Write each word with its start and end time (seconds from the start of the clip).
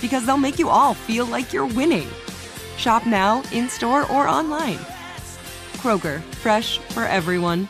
because 0.00 0.26
they'll 0.26 0.36
make 0.36 0.58
you 0.58 0.68
all 0.68 0.94
feel 0.94 1.26
like 1.26 1.52
you're 1.52 1.66
winning. 1.66 2.08
Shop 2.76 3.06
now, 3.06 3.42
in 3.52 3.68
store, 3.68 4.10
or 4.10 4.26
online. 4.26 4.78
Kroger, 5.76 6.22
fresh 6.42 6.78
for 6.94 7.04
everyone. 7.04 7.68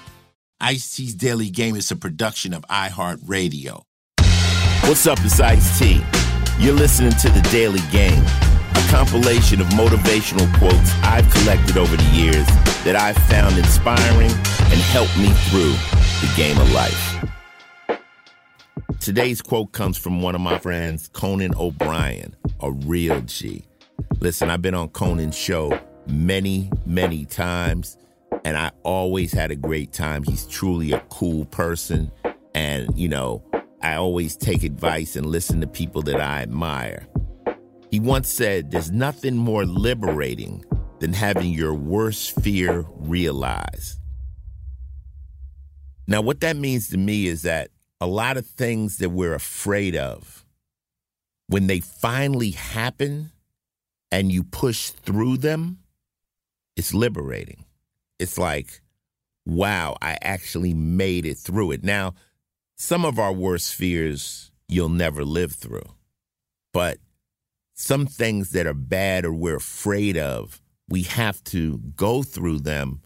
Ice 0.60 0.94
T's 0.94 1.14
Daily 1.14 1.48
Game 1.48 1.74
is 1.74 1.90
a 1.90 1.96
production 1.96 2.52
of 2.52 2.62
iHeartRadio. 2.68 3.82
What's 4.84 5.06
up, 5.06 5.18
it's 5.22 5.40
Ice 5.40 5.78
T. 5.78 6.02
You're 6.58 6.74
listening 6.74 7.12
to 7.12 7.30
The 7.30 7.40
Daily 7.50 7.80
Game, 7.90 8.22
a 8.22 8.88
compilation 8.90 9.60
of 9.60 9.68
motivational 9.68 10.52
quotes 10.58 10.92
I've 11.02 11.30
collected 11.30 11.78
over 11.78 11.96
the 11.96 12.10
years 12.12 12.46
that 12.84 12.96
I've 12.96 13.16
found 13.28 13.56
inspiring 13.56 14.30
and 14.30 14.80
helped 14.92 15.16
me 15.16 15.28
through 15.48 15.72
the 16.20 16.32
game 16.36 16.58
of 16.58 16.70
life. 16.72 17.39
Today's 19.00 19.40
quote 19.40 19.72
comes 19.72 19.96
from 19.96 20.20
one 20.20 20.34
of 20.34 20.42
my 20.42 20.58
friends, 20.58 21.08
Conan 21.14 21.54
O'Brien, 21.56 22.36
a 22.60 22.70
real 22.70 23.22
G. 23.22 23.64
Listen, 24.20 24.50
I've 24.50 24.60
been 24.60 24.74
on 24.74 24.90
Conan's 24.90 25.38
show 25.38 25.80
many, 26.06 26.70
many 26.84 27.24
times, 27.24 27.96
and 28.44 28.58
I 28.58 28.72
always 28.82 29.32
had 29.32 29.50
a 29.50 29.56
great 29.56 29.94
time. 29.94 30.22
He's 30.22 30.46
truly 30.46 30.92
a 30.92 31.00
cool 31.08 31.46
person, 31.46 32.12
and, 32.54 32.90
you 32.94 33.08
know, 33.08 33.42
I 33.80 33.94
always 33.94 34.36
take 34.36 34.64
advice 34.64 35.16
and 35.16 35.24
listen 35.24 35.62
to 35.62 35.66
people 35.66 36.02
that 36.02 36.20
I 36.20 36.42
admire. 36.42 37.06
He 37.90 38.00
once 38.00 38.28
said, 38.28 38.70
There's 38.70 38.90
nothing 38.90 39.34
more 39.34 39.64
liberating 39.64 40.62
than 40.98 41.14
having 41.14 41.54
your 41.54 41.72
worst 41.72 42.38
fear 42.42 42.84
realized. 42.96 43.98
Now, 46.06 46.20
what 46.20 46.40
that 46.40 46.56
means 46.56 46.90
to 46.90 46.98
me 46.98 47.28
is 47.28 47.42
that 47.42 47.70
a 48.00 48.06
lot 48.06 48.36
of 48.36 48.46
things 48.46 48.98
that 48.98 49.10
we're 49.10 49.34
afraid 49.34 49.96
of, 49.96 50.44
when 51.48 51.66
they 51.66 51.80
finally 51.80 52.52
happen 52.52 53.32
and 54.10 54.30
you 54.30 54.44
push 54.44 54.90
through 54.90 55.36
them, 55.36 55.78
it's 56.76 56.94
liberating. 56.94 57.64
It's 58.18 58.38
like, 58.38 58.80
wow, 59.46 59.96
I 60.00 60.16
actually 60.22 60.74
made 60.74 61.26
it 61.26 61.36
through 61.36 61.72
it. 61.72 61.82
Now, 61.82 62.14
some 62.76 63.04
of 63.04 63.18
our 63.18 63.32
worst 63.32 63.74
fears 63.74 64.50
you'll 64.68 64.88
never 64.88 65.24
live 65.24 65.52
through, 65.52 65.94
but 66.72 66.98
some 67.74 68.06
things 68.06 68.50
that 68.50 68.66
are 68.66 68.74
bad 68.74 69.24
or 69.24 69.32
we're 69.32 69.56
afraid 69.56 70.16
of, 70.16 70.62
we 70.88 71.02
have 71.02 71.42
to 71.44 71.78
go 71.96 72.22
through 72.22 72.60
them 72.60 73.02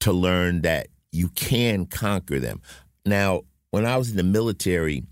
to 0.00 0.12
learn 0.12 0.62
that 0.62 0.88
you 1.12 1.28
can 1.28 1.86
conquer 1.86 2.38
them. 2.38 2.60
Now, 3.06 3.42
when 3.74 3.86
I 3.86 3.96
was 3.96 4.10
in 4.10 4.16
the 4.16 4.22
military, 4.22 5.02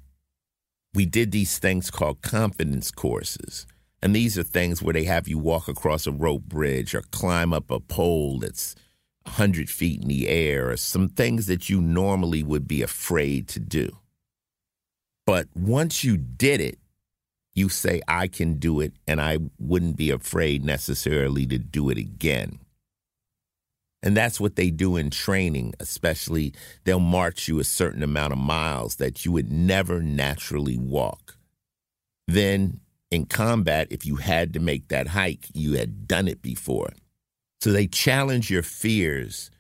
we 0.95 1.05
did 1.05 1.33
these 1.33 1.59
things 1.59 1.91
called 1.91 2.23
confidence 2.23 2.93
courses. 2.93 3.67
And 4.01 4.15
these 4.15 4.39
are 4.39 4.45
things 4.45 4.81
where 4.81 4.93
they 4.93 5.03
have 5.03 5.27
you 5.27 5.37
walk 5.37 5.67
across 5.67 6.07
a 6.07 6.13
rope 6.13 6.45
bridge 6.45 6.95
or 6.95 7.03
climb 7.11 7.53
up 7.53 7.73
a 7.73 7.81
pole 7.81 8.39
that's 8.39 8.77
100 9.25 9.69
feet 9.69 10.03
in 10.03 10.07
the 10.07 10.29
air 10.29 10.71
or 10.71 10.77
some 10.77 11.09
things 11.09 11.47
that 11.47 11.69
you 11.69 11.81
normally 11.81 12.45
would 12.45 12.69
be 12.69 12.83
afraid 12.83 13.49
to 13.49 13.59
do. 13.59 13.99
But 15.27 15.49
once 15.57 16.05
you 16.05 16.17
did 16.17 16.61
it, 16.61 16.79
you 17.55 17.69
say, 17.69 18.01
I 18.07 18.29
can 18.29 18.61
do 18.61 18.79
it, 18.79 18.93
and 19.09 19.21
I 19.21 19.39
wouldn't 19.59 19.97
be 19.97 20.11
afraid 20.11 20.65
necessarily 20.65 21.47
to 21.47 21.59
do 21.59 21.91
it 21.91 21.99
again. 21.99 22.61
And 24.03 24.17
that's 24.17 24.41
what 24.41 24.57
they 24.57 24.71
do 24.71 24.97
in 24.97 25.11
training, 25.11 25.75
especially 25.79 26.53
they'll 26.85 26.99
march 26.99 27.47
you 27.47 27.61
a 27.61 27.65
certain 27.65 28.03
amount 28.03 28.33
of 28.33 28.39
miles 28.39 28.97
that 28.97 29.25
you 29.25 29.33
would 29.33 29.53
never 29.53 30.03
naturally 30.03 30.77
walk. 30.77 31.37
Then 32.27 32.81
in 33.11 33.27
combat, 33.27 33.89
if 33.91 34.05
you 34.05 34.17
had 34.17 34.53
to 34.55 34.61
make 34.61 34.89
that 34.89 35.09
hike, 35.09 35.47
you 35.55 35.75
had 35.75 36.09
done 36.09 36.27
it 36.27 36.43
before. 36.43 36.91
So 37.61 37.71
they 37.71 37.87
challenge 37.87 38.51
your 38.51 38.63
fears 38.63 39.51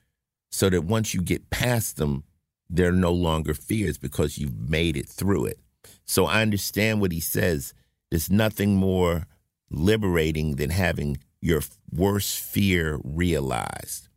so 0.50 0.69
that 0.70 0.84
once 0.84 1.14
you 1.14 1.22
get 1.22 1.50
past 1.50 1.97
them, 1.98 2.24
they're 2.69 2.91
no 2.91 3.12
longer 3.12 3.54
fears 3.54 3.98
because 3.98 4.38
you've 4.38 4.69
made 4.69 4.97
it 4.97 5.09
through 5.09 5.44
it. 5.47 5.60
So 6.04 6.26
I 6.26 6.42
understand 6.42 7.00
what 7.00 7.12
he 7.12 7.20
says. 7.20 7.74
There's 8.10 8.30
nothing 8.30 8.76
more 8.76 9.26
liberating 9.70 10.56
than 10.56 10.70
having 10.70 11.19
your 11.41 11.62
worst 11.91 12.41
fear 12.41 12.98
realized. 13.04 14.09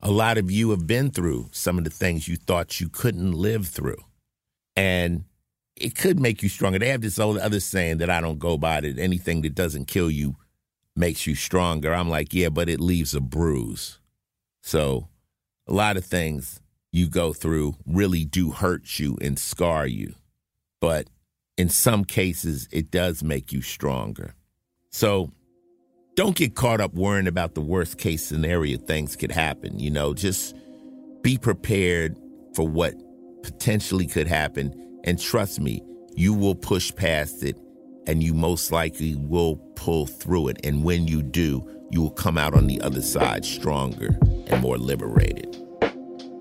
A 0.00 0.10
lot 0.10 0.38
of 0.38 0.50
you 0.50 0.70
have 0.70 0.86
been 0.86 1.10
through 1.10 1.48
some 1.52 1.78
of 1.78 1.84
the 1.84 1.90
things 1.90 2.28
you 2.28 2.36
thought 2.36 2.80
you 2.80 2.88
couldn't 2.88 3.32
live 3.32 3.66
through. 3.66 4.02
And 4.76 5.24
it 5.74 5.94
could 5.94 6.20
make 6.20 6.42
you 6.42 6.48
stronger. 6.48 6.78
They 6.78 6.88
have 6.88 7.00
this 7.00 7.18
old 7.18 7.38
other 7.38 7.60
saying 7.60 7.98
that 7.98 8.10
I 8.10 8.20
don't 8.20 8.38
go 8.38 8.56
by 8.56 8.80
that 8.80 8.98
anything 8.98 9.42
that 9.42 9.54
doesn't 9.54 9.86
kill 9.86 10.10
you 10.10 10.36
makes 10.94 11.26
you 11.26 11.34
stronger. 11.34 11.94
I'm 11.94 12.08
like, 12.08 12.32
yeah, 12.32 12.48
but 12.48 12.68
it 12.68 12.80
leaves 12.80 13.14
a 13.14 13.20
bruise. 13.20 13.98
So 14.62 15.08
a 15.66 15.72
lot 15.72 15.96
of 15.96 16.04
things 16.04 16.60
you 16.92 17.08
go 17.08 17.32
through 17.32 17.76
really 17.86 18.24
do 18.24 18.50
hurt 18.52 18.98
you 18.98 19.18
and 19.20 19.38
scar 19.38 19.86
you. 19.86 20.14
But 20.80 21.08
in 21.56 21.68
some 21.68 22.04
cases, 22.04 22.68
it 22.70 22.90
does 22.90 23.22
make 23.22 23.52
you 23.52 23.62
stronger. 23.62 24.34
So 24.90 25.32
don't 26.16 26.34
get 26.34 26.54
caught 26.54 26.80
up 26.80 26.94
worrying 26.94 27.26
about 27.26 27.54
the 27.54 27.60
worst 27.60 27.98
case 27.98 28.24
scenario 28.24 28.78
things 28.78 29.16
could 29.16 29.30
happen. 29.30 29.78
You 29.78 29.90
know, 29.90 30.14
just 30.14 30.56
be 31.22 31.36
prepared 31.36 32.16
for 32.54 32.66
what 32.66 32.94
potentially 33.42 34.06
could 34.06 34.26
happen. 34.26 34.74
And 35.04 35.20
trust 35.20 35.60
me, 35.60 35.82
you 36.14 36.32
will 36.32 36.54
push 36.54 36.92
past 36.94 37.42
it 37.44 37.60
and 38.06 38.22
you 38.22 38.32
most 38.32 38.72
likely 38.72 39.14
will 39.14 39.56
pull 39.76 40.06
through 40.06 40.48
it. 40.48 40.58
And 40.64 40.82
when 40.82 41.06
you 41.06 41.22
do, 41.22 41.68
you 41.90 42.00
will 42.00 42.10
come 42.10 42.38
out 42.38 42.54
on 42.54 42.66
the 42.66 42.80
other 42.80 43.02
side 43.02 43.44
stronger 43.44 44.18
and 44.46 44.62
more 44.62 44.78
liberated. 44.78 45.54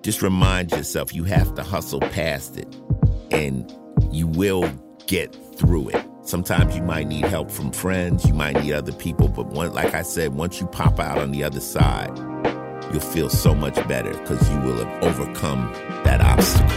Just 0.03 0.21
remind 0.21 0.71
yourself 0.71 1.13
you 1.13 1.25
have 1.25 1.53
to 1.55 1.63
hustle 1.63 1.99
past 1.99 2.57
it 2.57 2.73
and 3.29 3.69
you 4.09 4.27
will 4.27 4.69
get 5.07 5.35
through 5.57 5.89
it. 5.89 6.04
Sometimes 6.25 6.75
you 6.75 6.81
might 6.81 7.05
need 7.05 7.23
help 7.25 7.51
from 7.51 7.71
friends, 7.71 8.25
you 8.25 8.33
might 8.33 8.59
need 8.59 8.73
other 8.73 8.91
people, 8.91 9.27
but 9.27 9.45
one, 9.45 9.71
like 9.73 9.93
I 9.93 10.01
said, 10.01 10.33
once 10.33 10.59
you 10.59 10.65
pop 10.65 10.99
out 10.99 11.19
on 11.19 11.29
the 11.29 11.43
other 11.43 11.59
side, 11.59 12.17
you'll 12.91 12.99
feel 12.99 13.29
so 13.29 13.53
much 13.53 13.75
better 13.87 14.09
because 14.09 14.49
you 14.49 14.59
will 14.61 14.83
have 14.83 15.03
overcome 15.03 15.71
that 16.03 16.21
obstacle. 16.21 16.67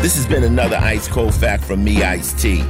This 0.00 0.16
has 0.16 0.26
been 0.26 0.44
another 0.44 0.76
Ice 0.76 1.08
Cold 1.08 1.34
Fact 1.34 1.62
from 1.62 1.84
me, 1.84 2.02
Ice 2.02 2.32
T. 2.32 2.62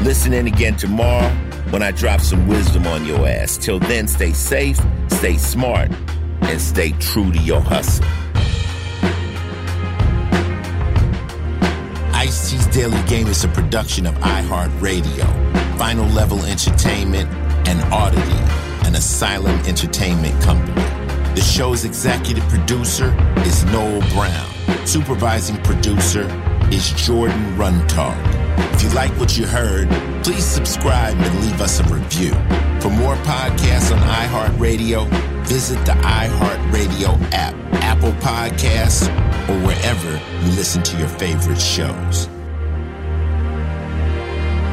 Listen 0.00 0.32
in 0.32 0.46
again 0.46 0.76
tomorrow. 0.76 1.28
when 1.72 1.82
I 1.82 1.90
drop 1.90 2.20
some 2.20 2.48
wisdom 2.48 2.86
on 2.86 3.06
your 3.06 3.26
ass. 3.26 3.56
Till 3.56 3.78
then, 3.78 4.06
stay 4.06 4.32
safe, 4.32 4.78
stay 5.08 5.38
smart, 5.38 5.90
and 6.42 6.60
stay 6.60 6.92
true 7.00 7.32
to 7.32 7.38
your 7.38 7.60
hustle. 7.60 8.04
T's 12.32 12.66
Daily 12.68 13.02
Game 13.08 13.26
is 13.26 13.44
a 13.44 13.48
production 13.48 14.06
of 14.06 14.14
iHeartRadio, 14.14 15.26
Final 15.76 16.06
Level 16.06 16.42
Entertainment, 16.46 17.28
and 17.68 17.80
Oddity, 17.92 18.86
an 18.86 18.94
asylum 18.94 19.54
entertainment 19.66 20.40
company. 20.42 20.80
The 21.34 21.42
show's 21.42 21.84
executive 21.84 22.42
producer 22.44 23.14
is 23.40 23.64
Noel 23.66 24.00
Brown. 24.14 24.86
Supervising 24.86 25.62
producer 25.62 26.26
is 26.72 26.92
Jordan 26.92 27.54
Runtagh. 27.56 28.16
If 28.74 28.82
you 28.82 28.88
like 28.90 29.12
what 29.20 29.36
you 29.36 29.46
heard, 29.46 29.90
please 30.24 30.44
subscribe 30.44 31.16
and 31.18 31.40
leave 31.44 31.60
us 31.60 31.80
a 31.80 31.84
review. 31.84 32.32
For 32.80 32.88
more 32.88 33.16
podcasts 33.16 33.92
on 33.92 33.98
iHeartRadio, 33.98 35.06
visit 35.44 35.84
the 35.84 35.92
iHeartRadio 35.92 37.20
app, 37.32 37.54
Apple 37.82 38.12
Podcasts, 38.12 39.08
or 39.48 39.58
wherever 39.60 40.10
you 40.44 40.52
listen 40.56 40.82
to 40.82 40.98
your 40.98 41.08
favorite 41.08 41.60
shows. 41.60 42.28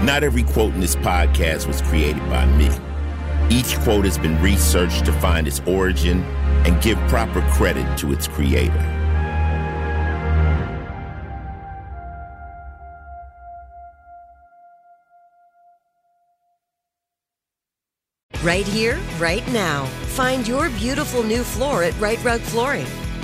Not 0.04 0.24
every 0.24 0.44
quote 0.44 0.74
in 0.74 0.80
this 0.80 0.96
podcast 0.96 1.68
was 1.68 1.82
created 1.82 2.22
by 2.30 2.46
me. 2.46 2.70
Each 3.50 3.78
quote 3.80 4.06
has 4.06 4.18
been 4.18 4.42
researched 4.42 5.06
to 5.06 5.12
find 5.14 5.48
its 5.48 5.60
origin 5.66 6.24
and 6.66 6.82
give 6.82 6.98
proper 7.10 7.42
credit 7.52 7.98
to 7.98 8.12
its 8.12 8.28
creator. 8.28 8.96
Right 18.42 18.66
here, 18.66 18.98
right 19.20 19.46
now. 19.52 19.86
Find 20.16 20.48
your 20.48 20.70
beautiful 20.70 21.24
new 21.24 21.44
floor 21.44 21.84
at 21.84 22.00
Rite 22.00 22.24
Rug 22.24 22.40
Flooring. 22.40 22.88